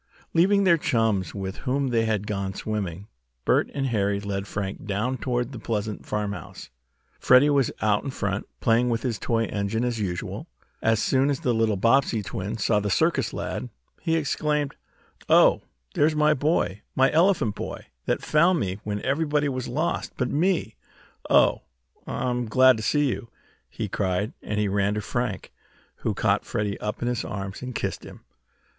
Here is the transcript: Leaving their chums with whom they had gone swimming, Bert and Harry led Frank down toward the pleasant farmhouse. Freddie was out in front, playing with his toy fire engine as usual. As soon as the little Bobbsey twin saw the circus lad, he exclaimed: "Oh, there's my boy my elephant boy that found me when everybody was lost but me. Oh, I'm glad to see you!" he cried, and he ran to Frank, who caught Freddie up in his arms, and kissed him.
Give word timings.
Leaving 0.33 0.63
their 0.63 0.79
chums 0.79 1.35
with 1.35 1.57
whom 1.57 1.89
they 1.89 2.05
had 2.05 2.25
gone 2.25 2.55
swimming, 2.55 3.05
Bert 3.45 3.69
and 3.71 3.85
Harry 3.85 4.19
led 4.19 4.47
Frank 4.47 4.87
down 4.87 5.15
toward 5.15 5.51
the 5.51 5.59
pleasant 5.59 6.07
farmhouse. 6.07 6.71
Freddie 7.19 7.51
was 7.51 7.71
out 7.83 8.03
in 8.03 8.09
front, 8.09 8.47
playing 8.61 8.89
with 8.89 9.03
his 9.03 9.19
toy 9.19 9.45
fire 9.45 9.53
engine 9.53 9.83
as 9.83 9.99
usual. 9.99 10.47
As 10.81 10.97
soon 11.03 11.29
as 11.29 11.41
the 11.41 11.53
little 11.53 11.77
Bobbsey 11.77 12.23
twin 12.23 12.57
saw 12.57 12.79
the 12.79 12.89
circus 12.89 13.31
lad, 13.31 13.69
he 14.01 14.15
exclaimed: 14.15 14.75
"Oh, 15.29 15.61
there's 15.93 16.15
my 16.15 16.33
boy 16.33 16.81
my 16.95 17.11
elephant 17.11 17.53
boy 17.53 17.85
that 18.07 18.23
found 18.23 18.59
me 18.59 18.79
when 18.83 19.03
everybody 19.03 19.49
was 19.49 19.67
lost 19.67 20.13
but 20.17 20.31
me. 20.31 20.75
Oh, 21.29 21.61
I'm 22.07 22.47
glad 22.47 22.75
to 22.77 22.81
see 22.81 23.07
you!" 23.07 23.29
he 23.69 23.87
cried, 23.87 24.33
and 24.41 24.59
he 24.59 24.67
ran 24.67 24.95
to 24.95 25.01
Frank, 25.01 25.51
who 25.97 26.15
caught 26.15 26.43
Freddie 26.43 26.79
up 26.81 27.03
in 27.03 27.07
his 27.07 27.23
arms, 27.23 27.61
and 27.61 27.75
kissed 27.75 28.03
him. 28.03 28.21